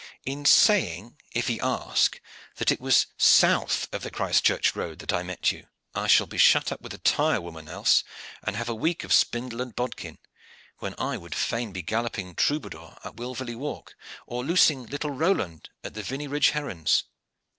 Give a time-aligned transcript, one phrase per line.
[0.25, 2.19] "In saying, if he ask,
[2.55, 5.67] that it was south of the Christchurch road that I met you.
[5.93, 8.03] I shall be shut up with the tire women else,
[8.41, 10.17] and have a week of spindle and bodkin,
[10.79, 13.93] when I would fain be galloping Troubadour up Wilverley Walk,
[14.25, 17.03] or loosing little Roland at the Vinney Ridge herons."